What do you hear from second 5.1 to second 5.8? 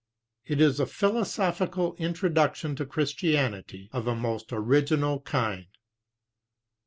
kind.